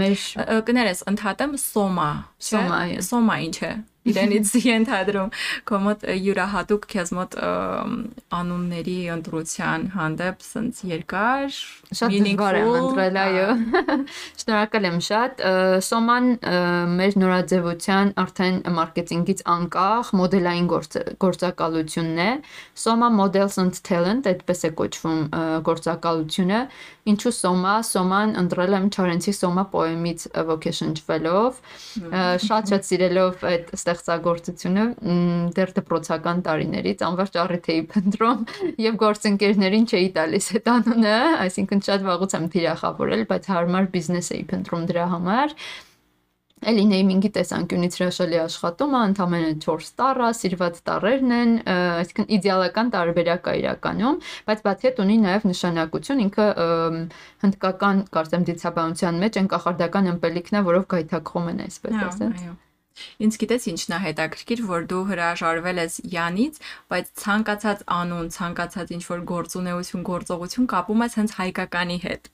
մեր 0.00 0.20
կներես 0.64 1.04
ընդհատեմ 1.12 1.56
սոմա, 1.60 2.10
սոմա, 2.48 2.78
սոմա 3.04 3.36
ինչ 3.48 3.56
է։ 3.68 3.72
իրենից 4.12 4.52
ենթադրում 4.68 5.30
քո 5.68 5.80
մոտ 5.86 6.06
յուրահատուկ 6.26 6.86
քեզ 6.92 7.12
մոտ 7.18 7.36
անունների 8.38 8.96
ընտրության 9.14 9.86
հանդեպ 9.94 10.44
սենց 10.48 10.82
երկար 10.92 11.58
շատ 12.00 12.16
դժվար 12.16 12.58
է 12.58 12.62
ընտրել 12.80 13.20
այո 13.24 13.46
շնորհակալ 14.42 14.88
եմ 14.88 14.98
շատ 15.08 15.42
սոման 15.88 16.30
մեր 16.98 17.18
նորաձևության 17.22 18.12
արդեն 18.24 18.60
մարքեթինգից 18.78 19.44
անկախ 19.54 20.12
մոդելային 20.18 20.68
գործակալությունն 21.24 22.22
է 22.24 22.30
Soma 22.78 23.10
Models 23.12 23.58
and 23.62 23.80
Talent 23.88 24.28
այդպես 24.30 24.64
է 24.68 24.72
կոչվում 24.78 25.20
գործակալությունը 25.68 26.60
ինչու 27.08 27.32
Soma 27.34 27.74
Soman 27.86 28.34
ընտրել 28.38 28.76
եմ 28.78 28.88
Չարենցի 28.92 29.34
Soma 29.36 29.64
պոեմից 29.72 30.26
ոգեշնչվելով 30.48 31.60
շատ 32.44 32.72
շատ 32.72 32.88
սիրելով 32.88 33.44
այդ 33.52 33.72
ստեղծագործությունը 33.98 34.84
դեռ 35.58 35.72
դպրոցական 35.78 36.44
տարիներից 36.46 37.04
անվերջ 37.08 37.40
առիթ 37.42 37.68
էի 37.74 37.82
փնտրում 37.94 38.46
եւ 38.84 39.00
գործընկերներին 39.02 39.88
չէի 39.88 40.08
տալիս 40.18 40.48
այդ 40.58 40.72
անունը, 40.76 41.18
այսինքն 41.48 41.84
շատ 41.88 42.08
վաղուց 42.08 42.38
եմ 42.38 42.48
թիրախավորել, 42.54 43.26
բայց 43.34 43.52
հարմար 43.54 43.92
բիզնես 43.98 44.32
էի 44.38 44.48
փնտրում 44.54 44.88
դրա 44.92 45.06
համար 45.18 45.54
Էլի 46.66 46.84
նեյմինգի 46.90 47.28
տեսանկյունից 47.36 47.96
հրաշալի 48.00 48.38
աշխատումը, 48.42 49.02
ընդամենը 49.12 49.50
4 49.62 49.90
տարը, 50.00 50.30
սիրված 50.38 50.80
տարերն 50.88 51.34
են, 51.36 51.52
այսինքն 51.70 52.28
իդեալական 52.34 52.92
տարբերակ 52.96 53.50
է 53.52 53.56
իրականում, 53.62 54.20
բայց 54.50 54.64
բացի 54.66 54.90
այդ 54.90 55.02
ունի 55.06 55.18
նաև 55.28 55.48
նշանակություն, 55.52 56.22
ինքը 56.26 56.46
հնդկական 57.46 58.06
կարծեմ 58.18 58.48
դիցաբանության 58.50 59.20
մեջ 59.22 59.42
են 59.42 59.52
կախարդական 59.54 60.14
ըմպելիքն 60.18 60.58
է, 60.58 60.64
որով 60.72 60.88
գայթակղում 60.98 61.52
են 61.54 61.68
այսպես 61.68 62.00
ասած։ 62.08 62.42
Այո։ 62.48 62.62
Ինձ 63.26 63.38
գիտես 63.42 63.68
ինչն 63.72 63.94
է 63.96 64.00
հետաքրքիր, 64.06 64.64
որ 64.70 64.88
դու 64.92 65.02
հրաժարվել 65.12 65.82
ես 65.84 66.00
Յանից, 66.14 66.62
բայց 66.92 67.12
ցանկացած 67.24 67.84
անուն, 67.98 68.32
ցանկացած 68.38 68.96
ինչ 68.98 69.04
որ 69.12 69.22
գործունեություն, 69.34 70.08
գործողություն 70.12 70.72
կապում 70.74 71.06
ես 71.08 71.18
հենց 71.22 71.38
հայկականի 71.42 72.02
հետ 72.08 72.32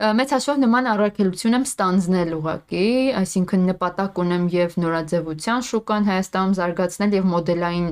մեծ 0.00 0.30
հաշվով 0.32 0.60
նման 0.62 0.86
առաքելություն 0.94 1.56
եմ 1.58 1.64
ստանձնել 1.66 2.30
ուղակի, 2.38 2.84
այսինքն 3.20 3.64
նպատակ 3.68 4.20
ունեմ 4.22 4.44
եւ 4.54 4.76
նորաձևության 4.80 5.64
շուկան 5.68 6.06
Հայաստանում 6.08 6.54
զարգացնել 6.56 7.16
եւ 7.18 7.26
մոդելային 7.32 7.88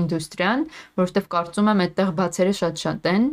ինդուստրիան, 0.00 0.64
որովհետեւ 1.02 1.26
կարծում 1.34 1.68
եմ 1.72 1.82
այդտեղ 1.84 2.12
բացերը 2.22 2.54
շատ-շատ 2.56 3.08
են։ 3.12 3.26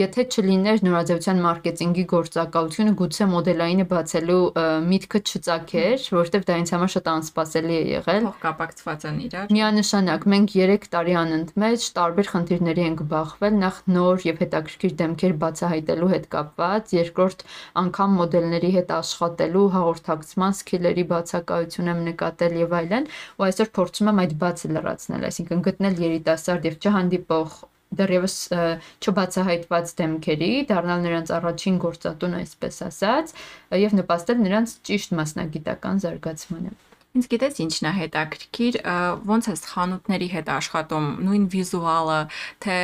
Եթե 0.00 0.24
չլիներ 0.24 0.80
նորաձևության 0.88 1.42
մարքեթինգի 1.44 2.04
գործակալությունը, 2.14 2.96
գուցե 3.04 3.28
մոդելայինը 3.34 3.86
բացելու 3.92 4.40
միտքը 4.88 5.20
չծագեր, 5.24 6.08
որովհետեւ 6.16 6.48
դա 6.48 6.58
ինձ 6.64 6.74
համար 6.74 6.92
շատ 6.94 7.12
անսպասելի 7.14 7.74
է 7.74 7.84
եղել։ 7.92 8.24
Փոխ 8.24 8.40
կապակցված 8.44 9.06
են 9.08 9.20
իրար։ 9.24 9.54
Միանշանակ 9.56 10.26
մենք 10.32 10.56
3 10.64 10.90
տարի 10.94 11.16
անընդմեջ 11.24 11.88
տարբեր 11.98 12.30
խնդիրների 12.34 12.84
ենք 12.84 13.00
բախվել, 13.14 13.54
նախ 13.64 13.80
նոր 13.94 14.26
եւ 14.28 14.42
հետաքրքիր 14.44 14.94
դեմքեր 15.00 15.34
բացահայտելու 15.44 16.12
հետ 16.14 16.28
կապված, 16.34 16.94
երկրորդ 16.94 17.33
երկրորդ 17.34 17.42
անգամ 17.80 18.12
մոդելների 18.18 18.70
հետ 18.74 18.90
աշխատելու 18.94 19.62
հաղորդակցման 19.74 20.54
սկիլերի 20.54 21.04
բացակայություն 21.10 21.90
եմ 21.92 22.00
նկատել 22.08 22.54
եւ 22.62 22.74
այլն, 22.78 23.08
ու 23.38 23.46
այսօր 23.48 23.70
փորձում 23.78 24.10
եմ 24.12 24.22
այդ 24.24 24.34
բացը 24.44 24.70
լրացնել, 24.74 25.26
այսինքն 25.28 25.64
գտնել 25.68 25.94
երիտասարդ 26.04 26.68
եւ 26.70 26.78
չհանդիպող 26.84 27.58
դեռևս 27.94 28.36
չբացահայտված 29.04 29.92
դեմքերի, 29.98 30.50
դառնալ 30.70 31.04
նրանց 31.04 31.28
առաջին 31.38 31.76
գործատուն, 31.84 32.34
այսպես 32.42 32.80
ասած, 32.90 33.36
եւ 33.84 33.94
նպաստել 34.02 34.42
նրանց 34.48 34.74
ճիշտ 34.88 35.14
մասնագիտական 35.20 36.02
զարգացմանը։ 36.02 36.74
Ինձ 37.14 37.28
գիտես 37.30 37.58
ինչն 37.62 37.86
է 37.86 37.90
հետաքրքիր, 37.94 38.76
ոնց 39.28 39.46
է 39.46 39.52
խանութների 39.70 40.26
հետ 40.32 40.48
աշխատում, 40.50 41.04
նույն 41.22 41.44
վիզուալը, 41.52 42.16
թե 42.64 42.78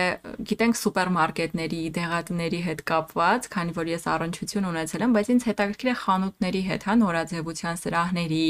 գիտենք 0.47 0.77
սուպերմարկետների, 0.79 1.81
դեղատների 1.97 2.61
հետ 2.63 2.85
կապված, 2.87 3.49
քանի 3.51 3.75
որ 3.75 3.91
ես 3.91 4.07
առնչություն 4.15 4.69
ունեցել 4.71 5.03
եմ, 5.03 5.17
բայց 5.19 5.31
ինձ 5.35 5.47
հետաքրքիր 5.51 5.91
է 5.91 5.97
խանութների 6.05 6.63
հետ, 6.71 6.87
հա, 6.87 6.95
նորաձևության 7.01 7.81
սրահների, 7.83 8.45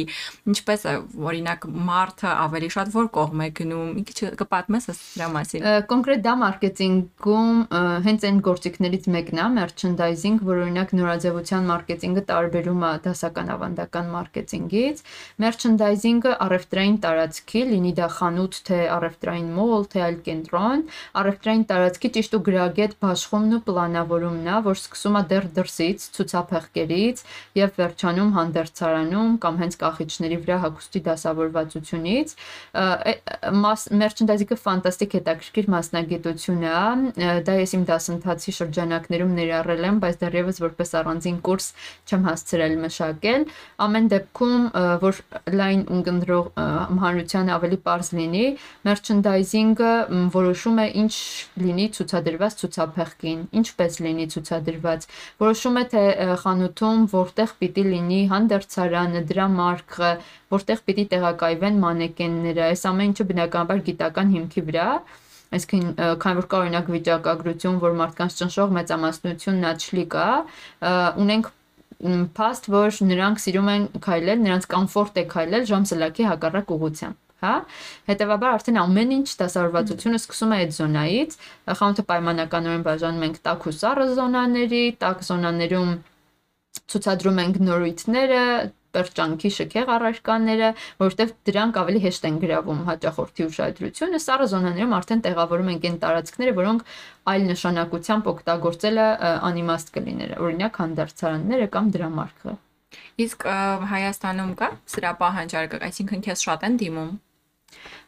ինչպես 0.52 0.84
է, 0.84 0.94
օրինակ, 1.30 1.64
մարդը 1.88 2.30
ավելի 2.44 2.70
շատ 2.76 2.92
որ 3.00 3.10
կողմ 3.16 3.40
է 3.40 3.48
գնում, 3.56 3.88
մի 3.96 4.04
քիչ 4.10 4.18
կպատմես 4.36 4.90
դրա 5.00 5.30
մասին։ 5.40 5.66
Կոնկրետ 5.88 6.24
դա 6.28 6.36
մարքեթինգում 6.44 7.56
հենց 8.04 8.28
այն 8.28 8.44
գործիքներից 8.50 9.10
մեկն 9.16 9.40
է, 9.40 9.48
merchandising, 9.56 10.38
որ 10.44 10.62
օրինակ 10.66 10.94
նորաձևության 11.00 11.68
մարքեթինգը 11.70 12.26
տարբերում 12.30 12.84
է 12.84 12.92
դասական 13.06 13.52
ավանդական 13.56 14.10
մարքեթինգից։ 14.10 15.04
Merchandising 15.40 15.69
merchandising-ը 15.70 16.32
առևտրային 16.42 16.96
տարածքի, 17.04 17.60
լինի 17.70 17.90
դա 17.94 18.06
խանութ, 18.16 18.56
թե 18.66 18.78
առևտրային 18.90 19.50
մոլ, 19.54 19.84
թե 19.92 20.00
այլ 20.02 20.16
կենտրոն, 20.26 20.80
առևտրային 21.20 21.64
տարածքի 21.70 22.08
ճիշտ 22.16 22.34
ու 22.34 22.40
գրագետ 22.48 22.96
բաշխումն 23.04 23.54
ու 23.54 23.60
պլանավորումն 23.68 24.48
է, 24.50 24.56
որ 24.66 24.76
սկսում 24.80 25.18
է 25.20 25.22
դեռ 25.30 25.46
դրսից, 25.60 26.06
ցուցափեղկերից 26.16 27.22
եւ 27.60 27.70
վերջանում 27.80 28.30
հանդերձարանում 28.40 29.30
կամ 29.44 29.60
հենց 29.60 29.78
կախիչների 29.80 30.38
վրա 30.40 30.56
հագուստի 30.64 31.00
դասավորվածությունից։ 31.06 32.34
Merchandising-ը 34.00 34.60
ֆանտաստիկ 34.66 35.16
հետաքրքիր 35.20 35.70
մասնագիտություն 35.70 36.66
է։ 36.66 36.74
Դա 37.46 37.54
ես 37.60 37.76
իմ 37.78 37.86
դասընթացի 37.90 38.56
շրջանակներում 38.58 39.32
ներառել 39.38 39.86
եմ, 39.90 40.02
բայց 40.02 40.20
դեռևս 40.24 40.60
որպես 40.64 40.94
առանձին 41.00 41.38
կուրս 41.46 41.66
չեմ 42.10 42.26
հասցրել 42.30 42.76
մշակել։ 42.84 43.46
Ամեն 43.86 44.10
դեպքում, 44.10 44.66
որ 45.04 45.20
լայն 45.60 45.84
ունկնդրող 45.94 46.50
հանրության 47.04 47.52
ավելի 47.54 47.78
པարզ 47.84 48.10
լինի, 48.18 48.44
merchandising-ը 48.88 49.92
որոշում 50.34 50.80
է 50.80 50.86
ինչ 51.04 51.14
լինի 51.64 51.86
ցուցադրված 51.96 52.58
ցուցափեղկին, 52.60 53.40
ինչպես 53.60 54.00
լինի 54.06 54.26
ցուցադրված։ 54.34 55.08
Որոշում 55.44 55.80
է 55.80 55.84
թե 55.94 56.04
խանութում 56.42 57.08
որտեղ 57.14 57.56
պիտի 57.62 57.86
լինի 57.94 58.20
հանդերձարանը, 58.34 59.24
դրա 59.30 59.48
մարկը, 59.60 60.12
որտեղ 60.56 60.84
պիտի 60.90 61.08
տեղակայվեն 61.14 61.82
մանեկենները։ 61.86 62.68
Այս 62.70 62.86
ամեն 62.90 63.10
ինչը 63.10 63.28
բնականաբար 63.30 63.84
գիտական 63.90 64.36
հիմքի 64.36 64.64
վրա 64.70 64.88
այսինքն 65.50 66.18
քանի 66.22 66.38
որ 66.38 66.46
կա 66.50 66.58
օրինակ 66.64 66.90
վիճակագրություն, 66.94 67.78
որ 67.82 67.94
մարդկանց 68.00 68.36
ճնշող 68.40 68.74
մեծամասնությունն 68.76 69.66
աչլի 69.70 70.04
կա, 70.14 70.26
ունենք 71.24 71.50
փաստ, 72.00 72.70
որ 72.72 73.00
նրանք 73.10 73.42
սիրում 73.44 73.68
են 73.74 73.82
քայլել, 74.06 74.38
նրանց 74.46 74.68
կոմֆորտ 74.72 75.18
է 75.20 75.24
քայլել 75.34 75.66
ժամսլակի 75.70 76.28
հակառակ 76.30 76.72
ուղությամբ 76.76 77.18
հա? 77.40 77.54
Հետեւաբար 78.10 78.56
արդեն 78.56 78.78
ամեն 78.80 79.12
ինչ 79.16 79.28
դասավորվածությունը 79.40 80.20
սկսում 80.20 80.52
է 80.52 80.58
այդ 80.60 80.74
զոնայից 80.76 81.36
խանութը 81.80 82.04
պայմանականորեն 82.10 82.84
բաժանում 82.88 83.24
ենք 83.28 83.38
տաք 83.46 83.66
ու 83.70 83.74
սառը 83.80 84.06
զոնաների 84.20 84.82
տաք 85.04 85.24
զոնաներում 85.30 85.92
ցուցադրում 86.90 87.40
ենք 87.44 87.60
նորույթները 87.70 88.42
պերճանքի 88.96 89.50
շքեղ 89.56 89.92
առարկաները, 89.96 90.70
որովհետև 91.02 91.34
դրանք 91.50 91.78
ավելի 91.80 92.02
հեշտ 92.06 92.26
են 92.30 92.40
գրավում 92.44 92.80
հաճախորդի 92.90 93.46
ուշադրությունը։ 93.50 94.20
Սառը 94.24 94.48
զոնաներում 94.50 94.96
արդեն 94.98 95.22
տեղավորում 95.26 95.70
ենք 95.74 95.86
այն 95.90 95.98
տարածքները, 96.04 96.56
որոնք 96.60 96.84
այլ 97.30 97.46
նշանակությամբ 97.50 98.30
օգտագործելը 98.34 99.06
անիմաստ 99.50 99.94
կլիներ, 99.96 100.36
օրինակ 100.40 100.82
հանդարցարանները 100.84 101.70
կամ 101.76 101.90
դրամարկղը։ 101.96 102.54
Իսկ 103.22 103.44
Հայաստանում 103.90 104.54
կա 104.58 104.68
սրա 104.90 105.10
պահանջարկը, 105.20 105.82
այսինքն 105.86 106.24
քեզ 106.26 106.46
շատ 106.48 106.64
են 106.66 106.78
դիմում 106.80 107.10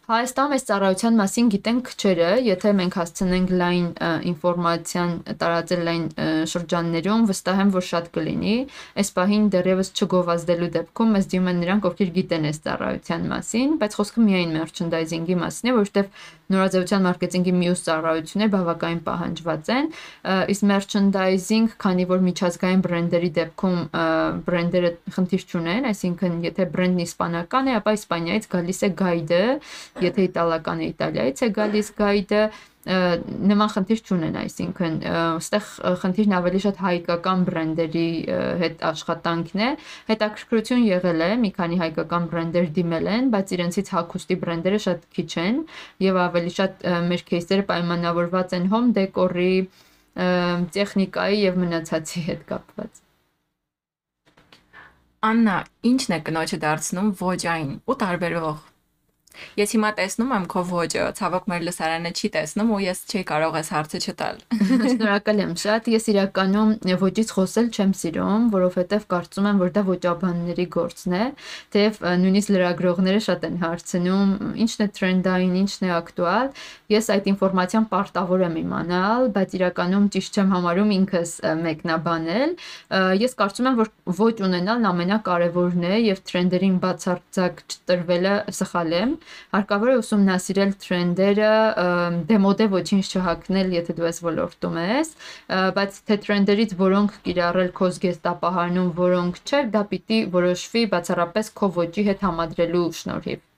Հայաստանում 0.02 0.52
այս 0.56 0.64
ծառայության 0.66 1.14
մասին 1.14 1.50
գիտեն 1.52 1.76
քչերը, 1.86 2.30
եթե 2.42 2.70
մենք 2.74 2.94
հասցնենք 2.98 3.50
լայն 3.60 3.84
ինֆորմացիան 4.32 5.12
տարածել 5.42 5.84
լայն 5.88 6.06
շրջաններում, 6.52 7.28
վստահ 7.28 7.60
եմ, 7.62 7.70
որ 7.76 7.86
շատ 7.86 8.08
կլինի։ 8.16 8.56
Այս 8.98 9.12
պահին 9.18 9.46
դեռևս 9.54 9.92
չգովազդելու 9.94 10.70
դեպքում 10.74 11.14
մեզ 11.16 11.30
դիմում 11.30 11.52
են 11.52 11.62
նրանք, 11.62 11.86
ովքեր 11.92 12.10
գիտեն 12.18 12.50
այս 12.50 12.60
ծառայության 12.66 13.30
մասին, 13.30 13.76
բայց 13.78 13.96
խոսքը 14.02 14.26
միայն 14.26 14.56
merchandising-ի 14.58 15.38
մասին 15.38 15.70
է, 15.70 15.76
որովհետև 15.78 16.26
նորաձևության 16.52 17.04
մարքեթինգի 17.06 17.52
մյուս 17.58 17.82
ծառայություններ 17.86 18.50
բավականին 18.52 19.00
պահանջված 19.06 19.70
են։ 19.76 19.88
Իսկ 20.52 20.66
merchandising, 20.72 21.68
քանի 21.84 22.06
որ 22.12 22.24
միջազգային 22.28 22.82
բրենդերի 22.86 23.30
դեպքում 23.38 23.78
բրենդերը 24.48 24.90
խնդիր 25.16 25.46
չունեն, 25.52 25.88
այսինքն 25.92 26.36
եթե 26.48 26.68
բրենդն 26.76 27.04
իսպանական 27.06 27.72
է, 27.72 27.76
ապա 27.82 27.96
Իսպանիայից 27.98 28.50
գալիս 28.52 28.82
է 28.82 28.90
գայդը, 29.02 29.42
եթե 30.08 30.28
իտալական 30.28 30.82
է 30.82 30.90
Իտալիայից 30.92 31.42
է 31.42 31.48
գալիս 31.62 31.92
գայդը, 32.02 32.42
նման 32.82 33.68
խնդիր 33.70 34.00
չունեն, 34.02 34.36
այսինքն 34.40 34.94
այստեղ 35.06 35.66
խնդիրն 36.02 36.32
ավելի 36.38 36.62
շատ 36.64 36.80
հայկական 36.82 37.44
բրենդերի 37.46 38.06
հետ 38.62 38.82
աշխատանքն 38.88 39.62
է։ 39.62 39.68
Հետաքրքրություն 40.08 40.82
եղել 40.88 41.22
է, 41.22 41.30
մի 41.44 41.50
քանի 41.58 41.78
հայկական 41.82 42.26
բրենդեր 42.32 42.66
դիմել 42.78 43.06
են, 43.12 43.30
բայց 43.36 43.54
իրենցից 43.56 43.92
հագուստի 43.94 44.38
բրենդերը 44.42 44.82
շատ 44.86 45.06
քիչ 45.14 45.30
են 45.44 45.62
եւ 46.08 46.18
ավելի 46.26 46.52
շատ 46.58 46.84
մեր 47.12 47.24
кейսերը 47.30 47.66
պայմանավորված 47.70 48.58
են 48.58 48.68
հոմ 48.74 48.90
դեկորի, 48.98 49.54
տեխնիկայի 50.74 51.40
եւ 51.46 51.62
մնացածի 51.62 52.26
հետ 52.26 52.44
կապված։ 52.50 53.00
Աննա, 55.22 55.56
ի՞նչն 55.86 56.18
է 56.18 56.20
կնոջը 56.26 56.58
դարձնում 56.66 57.10
ոչ 57.22 57.40
այն 57.54 57.68
ու 57.86 57.98
տարբերող 58.02 58.71
Ես 59.58 59.74
հիմա 59.76 59.90
տեսնում 59.98 60.32
եմ 60.36 60.44
քո 60.52 60.62
ոճը, 60.70 61.02
ցավոք 61.18 61.48
մեր 61.50 61.64
լսարանը 61.66 62.10
չի 62.16 62.28
տեսնում 62.36 62.70
ու 62.72 62.80
ես 62.82 63.00
չի 63.12 63.22
կարող 63.28 63.56
այս 63.60 63.68
հարցը 63.72 64.00
չտալ։ 64.02 64.40
Շնորհակալ 64.92 65.42
եմ 65.42 65.52
շատ։ 65.62 65.90
Ես 65.92 66.08
իրականում 66.12 66.70
ոճից 67.02 67.32
խոսել 67.36 67.68
չեմ 67.72 67.92
սիրում, 68.02 68.46
որովհետև 68.52 69.06
կարծում 69.12 69.48
եմ, 69.52 69.60
որ 69.62 69.72
դա 69.76 69.82
ոճաբանների 69.88 70.66
գործն 70.76 71.16
է, 71.18 71.24
թեև 71.72 72.00
նույնիսկ 72.22 72.52
լրագրողները 72.56 73.22
շատ 73.26 73.46
են 73.48 73.56
հարցնում, 73.62 74.32
ինչն 74.62 74.82
է 74.82 74.88
տրենդային, 74.98 75.54
ինչն 75.62 75.86
է 75.88 75.92
ակտուալ։ 75.98 76.48
Ես 76.92 77.10
այդ 77.12 77.28
ինֆորմացիան 77.32 77.86
պարտավոր 77.92 78.44
եմ 78.48 78.56
իմանալ, 78.62 79.28
բայց 79.36 79.56
իրականում 79.58 80.06
ճիշտ 80.12 80.38
չեմ 80.38 80.52
համարում 80.52 80.90
ինքս 80.96 81.30
մեկնաբանել։ 81.62 82.54
Ես 83.22 83.36
կարծում 83.42 83.68
եմ, 83.72 83.78
որ 83.82 83.92
ոչ 84.22 84.34
ունենալն 84.48 84.88
ամենակարևորն 84.92 85.86
է 85.88 85.94
եւ 86.12 86.22
տրենդերին 86.28 86.76
բացարձակ 86.82 87.62
չտրվելը 87.72 88.34
սխալ 88.52 88.92
է 88.92 89.02
հարկավոր 89.54 89.92
է 89.92 89.96
ուսումնասիրել 90.02 90.74
տրենդերը, 90.86 91.52
դեմոդե 92.32 92.68
ոչինչ 92.74 93.04
չհակնել, 93.12 93.76
եթե 93.78 93.96
դու 93.98 94.08
այս 94.10 94.18
ոլորտում 94.26 94.80
ես, 94.82 95.14
բայց 95.78 96.02
թե 96.08 96.18
տրենդերից 96.26 96.76
որոնք 96.82 97.16
կիրառել 97.28 97.72
քո 97.78 97.92
զգեստապահարնում, 97.98 98.90
որոնք 98.98 99.40
չէ, 99.46 99.62
դա 99.76 99.86
պիտի 99.94 100.20
որոշվի 100.36 100.84
բացառապես 100.96 101.56
քո 101.62 101.72
ոճի 101.82 102.06
հետ 102.10 102.28
համադրելու 102.28 102.86
շնորհիվ։ 103.02 103.48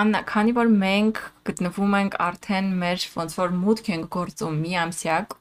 Աննա, 0.00 0.20
քանի 0.30 0.52
որ 0.54 0.68
մենք 0.80 1.16
գտնվում 1.48 1.94
ենք 1.98 2.16
արդեն 2.22 2.68
մեր 2.82 3.06
ոնց 3.16 3.32
որ 3.40 3.54
մուտք 3.58 3.88
ենք 3.90 4.04
գործում 4.14 4.60
մի 4.62 4.76
ամսյակ, 4.84 5.34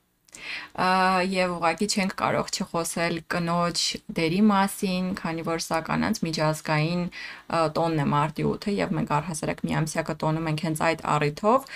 եւ 1.33 1.55
ուղղակի 1.55 1.87
չենք 1.93 2.15
կարող 2.21 2.51
չխոսել 2.55 3.15
կնոջ 3.35 3.85
դերի 4.19 4.41
մասին, 4.49 5.13
քանի 5.21 5.47
որ 5.49 5.63
սա 5.65 5.79
կանանց 5.89 6.21
միջազգային 6.27 7.03
տոնն 7.79 8.03
է 8.03 8.07
մարտի 8.13 8.47
8-ը 8.51 8.75
եւ 8.79 8.93
մենք 8.99 9.15
առհասարակ 9.19 9.65
միամսյակը 9.69 10.15
տոնում 10.23 10.49
ենք 10.53 10.65
հենց 10.69 10.85
այդ 10.89 11.05
առիթով 11.15 11.73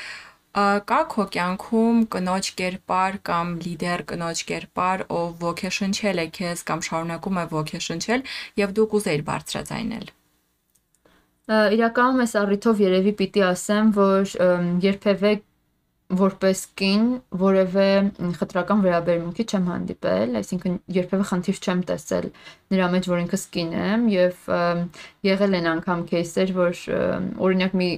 կա 0.53 0.97
քո 1.09 1.23
կյանքում 1.33 2.01
կնոջ 2.13 2.49
կերպար 2.59 3.15
կամ 3.25 3.53
լիդեր 3.65 4.01
կնոջ 4.11 4.41
կերպար, 4.49 5.05
ով 5.09 5.31
ոգեշնչել 5.41 6.21
է 6.23 6.25
քեզ 6.37 6.61
կամ 6.67 6.83
շարունակում 6.87 7.39
է 7.41 7.45
ոգեշնչել 7.53 8.27
եւ 8.61 8.75
դու 8.77 8.85
կուզեիր 8.93 9.23
բարձրաձայնել 9.33 10.11
իրականում 11.43 12.21
այս 12.23 12.33
առիթով 12.39 12.77
երևի 12.83 13.13
պիտի 13.19 13.41
ասեմ, 13.49 13.89
որ 13.97 14.29
երբևէ 14.85 15.31
որպես 16.19 16.61
կին 16.79 17.03
որևէ 17.41 17.87
խտրական 18.39 18.83
վերաբերմունքի 18.85 19.45
չեմ 19.49 19.67
հանդիպել, 19.71 20.37
այսինքն 20.39 20.77
երբևէ 20.97 21.27
խնդիր 21.29 21.59
չեմ 21.63 21.83
տեսել 21.89 22.27
նրա 22.73 22.87
մեջ, 22.93 23.09
որ 23.13 23.21
ինքս 23.23 23.43
կին 23.53 23.73
եմ 23.83 24.05
եւ 24.13 24.47
եղել 25.29 25.57
են 25.59 25.69
անգամ 25.73 26.05
кейսեր, 26.13 26.53
որ 26.57 26.81
օրինակ 27.47 27.77
մի 27.81 27.89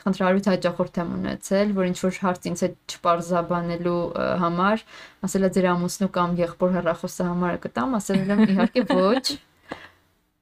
խնդրարույթ 0.00 0.50
հաճախորդ 0.50 0.98
եմ 1.02 1.12
ունեցել, 1.18 1.72
որ 1.76 1.90
ինչ 1.90 1.98
որ 2.00 2.18
հարց 2.24 2.48
ինձ 2.50 2.64
հետ 2.64 2.76
չպարզաբանելու 2.94 4.00
համար, 4.40 4.84
ասելա 5.28 5.52
ձեր 5.56 5.68
ամուսնու 5.74 6.10
կամ 6.16 6.36
եղբոր 6.40 6.74
հեռախոսը 6.78 7.28
համարը 7.30 7.62
կտամ, 7.66 7.96
ասել 8.00 8.34
եմ 8.36 8.44
իհարկե 8.48 8.86
ոչ 8.96 9.24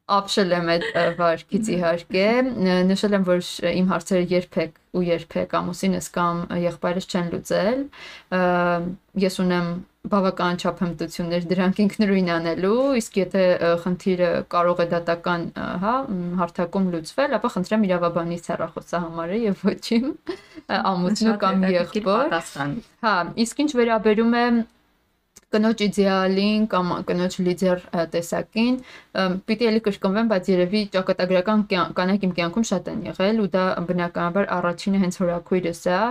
ապշել 0.08 0.54
եմ 0.56 0.70
այդ 0.72 0.86
վարկից 1.18 1.68
իհարկե 1.74 2.24
նշել 2.88 3.16
եմ 3.18 3.24
որ 3.28 3.42
իմ 3.68 3.90
հարցերը 3.92 4.28
երբեք 4.32 4.78
ու 4.96 5.04
երբեք 5.08 5.54
ամուսինս 5.58 6.08
կամ 6.14 6.40
եղբայրս 6.64 7.08
չեն 7.12 7.30
լուծել 7.34 7.82
ես 9.28 9.38
ունեմ 9.44 9.68
բավական 10.08 10.60
չափ 10.62 10.80
հմտություններ 10.80 11.46
դրանք 11.50 11.80
ինքնուրույն 11.84 12.30
անելու 12.32 12.78
իսկ 13.00 13.18
եթե 13.20 13.42
խնդիրը 13.84 14.30
կարող 14.54 14.80
է 14.84 14.86
դատական 14.94 15.44
հա 15.84 15.94
հարթակում 16.40 16.88
լուծվել 16.94 17.36
ապա 17.38 17.50
խնդրեմ 17.56 17.86
իրավաբանից 17.88 18.48
հեռախոսը 18.52 19.02
համարը 19.04 19.40
եւ 19.42 19.64
ոչ 19.68 19.82
իմ 19.98 20.08
ամուսնու 20.78 21.36
կամ 21.44 21.68
եղբոր 21.74 22.36
հա 23.04 23.14
իսկ 23.44 23.64
ինչ 23.66 23.70
վերաբերում 23.82 24.36
է 24.38 24.46
կնոջ 25.54 25.82
իդեալին 25.86 26.64
կամ 26.72 26.90
կնոջ 27.08 27.36
լիդեր 27.44 27.84
տեսակին 28.12 28.74
պիտի 29.48 29.68
էլի 29.70 29.80
կրկնվեմ, 29.86 30.28
բայց 30.32 30.50
երևի 30.52 30.82
ճակատագրական 30.96 31.62
կանայք 31.98 32.26
իմ 32.28 32.34
կյանքում 32.38 32.66
շատ 32.70 32.90
են 32.92 33.00
եղել 33.08 33.40
ու 33.44 33.48
դա 33.54 33.64
բնականաբար 33.88 34.50
առաջինը 34.58 35.00
հենց 35.04 35.18
հորաքույրս 35.22 35.82
է, 35.88 36.02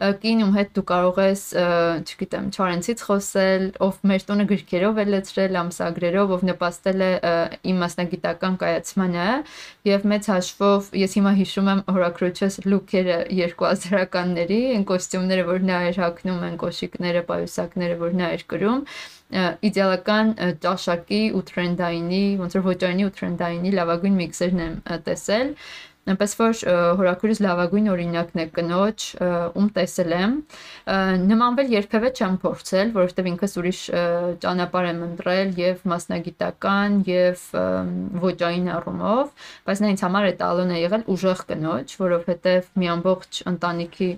կին 0.00 0.42
ում 0.46 0.54
հետ 0.56 0.70
դու 0.76 0.84
կարող 0.88 1.18
ես, 1.20 1.42
չգիտեմ, 2.08 2.46
Չարենցից 2.56 3.02
խոսել, 3.04 3.64
ով 3.84 3.98
մեր 4.10 4.24
տունը 4.30 4.46
գրքերով 4.50 5.00
է 5.02 5.04
լեցրել, 5.10 5.58
ամսագրերով, 5.60 6.32
ով 6.36 6.44
նպաստել 6.50 7.04
է 7.04 7.10
իմ 7.70 7.82
մասնագիտական 7.84 8.56
կայացմանը 8.64 9.28
եւ 9.90 10.08
մեծ 10.14 10.30
հաշվով 10.32 10.90
ես 11.04 11.16
հիմա 11.20 11.32
հիշում 11.40 11.70
եմ 11.74 11.84
հորաքրոջս 11.90 12.58
լուքերը 12.70 13.18
2000-ականների, 13.40 14.60
այն 14.80 14.84
կոստյումները, 14.88 15.46
որ 15.50 15.64
նա 15.68 15.80
էր 15.90 16.00
հագնում, 16.04 16.42
այն 16.48 16.60
կոշիկները, 16.64 17.24
պայուսակները, 17.30 18.00
որ 18.00 18.20
նա 18.20 18.34
էր 18.40 18.46
կրում 18.50 18.84
իդեալական 19.30 20.32
ճաշակի 20.64 21.20
ու 21.38 21.42
տրենդայինի, 21.50 22.24
ոնց 22.40 22.56
որ 22.58 22.64
ոճարանի 22.66 23.04
ու 23.06 23.12
տրենդայինի 23.20 23.70
լավագույն 23.78 24.16
միքսերն 24.20 24.64
եմ 24.64 24.74
տեսել 25.06 25.52
այնպես 26.08 26.32
որ 26.40 26.60
հորակուրս 26.98 27.40
լավագույն 27.44 27.88
օրինակն 27.92 28.40
է 28.40 28.46
կնոջ 28.56 29.04
ում 29.20 29.66
տեսել 29.76 30.14
եմ 30.16 30.36
նմանվել 31.30 31.74
երբևէ 31.74 32.10
չեմ 32.16 32.38
փորձել 32.44 32.94
որովհետև 32.96 33.28
ինքս 33.32 33.56
ուրիշ 33.60 33.82
ճանապարհ 34.44 34.88
եմ 34.90 35.04
ընտրել 35.10 35.52
եւ 35.60 35.84
մասնագիտական 35.92 36.98
եւ 37.10 37.44
ոճային 38.24 38.72
առումով 38.80 39.46
բայց 39.68 39.84
նա 39.84 39.92
ինձ 39.94 40.04
համար 40.08 40.30
է 40.30 40.34
տալոն 40.40 40.74
է 40.74 40.82
եղել 40.86 41.06
ուժեղ 41.14 41.44
կնոջ 41.52 41.96
որովհետև 42.00 42.74
մի 42.80 42.92
ամբողջ 42.96 43.42
ընտանիքի 43.54 44.10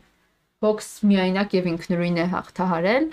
հոգս 0.62 0.88
միայնակ 1.10 1.54
եւ 1.58 1.64
ինքնուրույն 1.72 2.18
է 2.22 2.26
հաղթահարել 2.32 3.06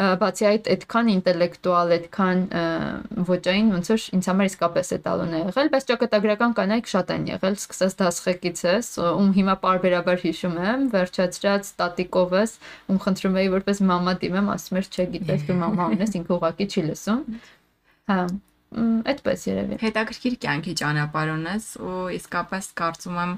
բացի 0.00 0.46
այդ 0.48 0.68
այդքան 0.72 1.08
ինտելեկտուալ, 1.12 1.90
այդքան 1.96 2.38
ոճային 3.28 3.70
ոնց 3.74 3.90
որ 3.90 4.04
ինձ 4.16 4.28
համար 4.30 4.48
իսկապես 4.50 4.92
է 4.96 4.98
տալուն 5.04 5.34
է 5.34 5.40
եղել, 5.40 5.70
բայց 5.74 5.88
ճակատագրական 5.90 6.54
կանայք 6.56 6.90
շատ 6.92 7.12
են 7.16 7.26
եղել, 7.30 7.56
սկսած 7.60 7.96
դասխեկիցս, 8.00 8.90
ում 9.04 9.32
հիմա 9.36 9.56
parberabar 9.64 10.22
հիշում 10.24 10.56
եմ, 10.70 10.86
վերջացրած 10.94 11.72
տատիկովս, 11.82 12.54
ում 12.88 13.02
խնդրում 13.04 13.40
էի 13.42 13.50
որպես 13.60 13.82
մամա 13.90 14.14
դիմեմ, 14.24 14.48
ասում 14.56 14.80
էր, 14.80 14.88
չէ, 14.94 15.08
գիտես 15.18 15.44
դու 15.50 15.58
մամա 15.60 15.90
ունես, 15.98 16.16
ինքը 16.20 16.34
ուղակի 16.38 16.70
չի 16.70 16.86
լսում։ 16.88 17.20
Հա, 18.10 18.20
այդպես 19.10 19.44
երևի։ 19.50 19.76
Հետաքրքիր 19.82 20.34
կյանքի 20.44 20.74
ճանապարհ 20.80 21.30
ունես 21.34 21.64
ու 21.82 22.02
իսկապես 22.16 22.68
կարծում 22.80 23.16
եմ 23.20 23.32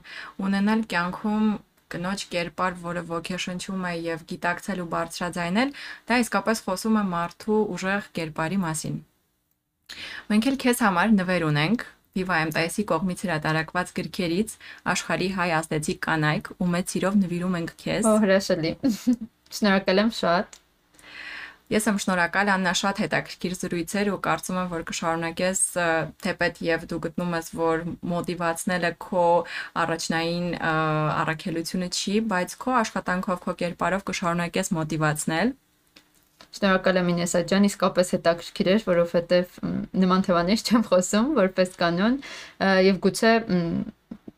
ունենալ 0.47 0.83
կյանքում 0.93 1.47
կնոջ 1.93 2.27
կերպար, 2.33 2.77
որը 2.83 3.03
ոգեշնչում 3.13 3.89
է 3.89 3.95
եւ 4.09 4.27
գիտակցել 4.33 4.83
ու 4.83 4.91
բարձրաձայնել, 4.93 5.75
դա 6.09 6.21
իսկապես 6.25 6.63
խոսում 6.67 7.01
է 7.03 7.05
մարդու 7.13 7.59
ուժեղ 7.77 8.09
կերպարի 8.19 8.61
մասին։ 8.67 8.97
Մենք 10.33 10.49
էլ 10.53 10.57
քեզ 10.63 10.87
համար 10.87 11.13
նվեր 11.21 11.45
ունենք 11.53 11.85
Viva 12.13 12.39
MTS-ի 12.45 12.83
կողմից 12.91 13.23
հրատարակված 13.25 13.93
գրքերից 13.97 14.51
աշխարհի 14.93 15.29
հայ 15.37 15.47
ազդեցիկ 15.59 16.01
կանայք 16.07 16.51
ու 16.61 16.69
մեծ 16.75 16.93
սիրով 16.93 17.15
նվիրում 17.23 17.57
ենք 17.61 17.73
քեզ։ 17.83 18.09
Օ, 18.11 18.17
հրաշալի։ 18.25 18.73
Շնորհակալ 19.57 20.03
եմ 20.03 20.13
շատ։ 20.19 20.62
Ես 21.73 21.87
եմ 21.89 21.99
շնորհակալ 22.03 22.51
Աննա 22.53 22.73
շատ 22.77 22.99
հետաքրքիր 23.03 23.55
զրույցեր 23.63 24.11
ու 24.13 24.19
կարծում 24.27 24.59
եմ, 24.61 24.67
որ 24.73 24.83
կշարունակես 24.91 25.63
թեպետ 26.27 26.61
եւ 26.67 26.85
դու 26.91 27.01
գտնում 27.07 27.37
ես, 27.39 27.49
որ 27.57 27.85
մոտիվացնելը 28.13 28.91
քո 29.07 29.25
առաջնային 29.85 30.47
առաքելությունը 31.23 31.89
չի, 31.97 32.15
բայց 32.35 32.57
քո 32.67 32.77
աշխատանքով, 32.83 33.43
քո 33.47 33.57
կերպարով 33.65 34.07
կշարունակես 34.13 34.73
մոտիվացնել 34.83 35.57
Շնորհակալ 36.53 36.99
եմ 37.01 37.11
Ինեսա 37.13 37.41
ջան, 37.49 37.67
իսկապես 37.69 38.11
հետաքրքիր 38.13 38.69
էր, 38.73 38.83
որովհետև 38.89 39.55
նման 40.03 40.25
թեմաներ 40.27 40.65
չեմ 40.69 40.83
խոսում 40.91 41.31
որպես 41.39 41.77
կանոն 41.81 42.19
եւ 42.93 42.99
գուցե 43.07 43.33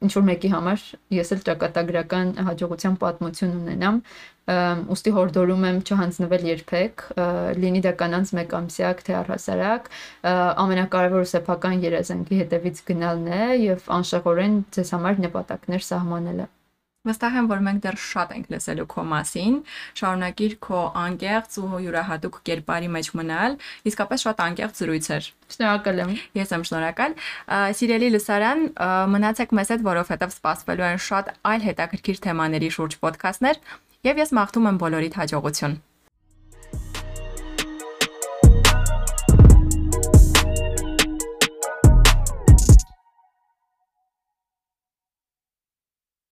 ինչ 0.04 0.12
որ 0.18 0.24
մեկի 0.28 0.50
համար 0.54 0.86
ես 1.16 1.32
էլ 1.34 1.42
ճակատագրական 1.48 2.32
հաջողության 2.48 2.96
պատմություն 3.02 3.54
ունենամ 3.60 4.00
ուստի 4.44 5.12
հորդորում 5.16 5.62
եմ 5.70 5.78
չհանձնվել 5.88 6.42
երբեք, 6.50 7.04
լինի 7.64 7.80
դա 7.86 7.92
կանանց 8.02 8.32
մեկ 8.38 8.52
ամսյակ 8.58 9.00
թե 9.06 9.16
առհասարակ, 9.20 9.88
ամենակարևորը 10.64 11.30
սեփական 11.32 11.80
երազանքի 11.86 12.42
հետևից 12.42 12.82
գնալն 12.90 13.32
է 13.38 13.46
եւ 13.64 13.88
անշեղորեն 14.00 14.60
ձեզ 14.76 14.92
համար 14.98 15.24
նպատակներ 15.28 15.88
սահմանելը։ 15.88 16.50
Վստահ 17.04 17.34
եմ, 17.36 17.48
որ 17.50 17.58
մենք 17.64 17.80
դեռ 17.84 17.96
շատ 18.00 18.30
ենք 18.32 18.46
լսելու 18.48 18.84
քո 18.88 19.02
մասին։ 19.10 19.56
Շարունակիր 20.00 20.54
քո 20.64 20.80
անկեղծ 21.02 21.58
ու 21.60 21.80
յուրահատուկ 21.84 22.38
կերպարի 22.48 22.88
մեջ 22.96 23.10
մնալ։ 23.20 23.58
Իսկապես 23.92 24.24
շատ 24.24 24.42
անկեղծ 24.46 24.80
զրույց 24.80 25.10
էր։ 25.18 25.28
Շնորհակալ 25.52 26.02
եմ։ 26.04 26.14
Ես 26.40 26.54
եմ 26.56 26.66
շնորհակալ։ 26.72 27.16
Սիրելի 27.76 28.12
լսարան, 28.16 28.68
մնացեք 29.20 29.56
մեզ 29.60 29.74
հետ, 29.76 29.88
որովհետև 29.92 30.36
սպասվելու 30.40 30.90
են 30.94 31.02
շատ 31.12 31.34
այլ 31.52 31.66
հետաքրքիր 31.68 32.22
թեմաների 32.24 32.76
շուրջ 32.78 33.02
ոդքասթներ 33.04 33.66
եւ 34.08 34.24
ես 34.24 34.38
մաղթում 34.40 34.70
եմ 34.72 34.80
բոլորիդ 34.80 35.20
հաջողություն։ 35.20 35.82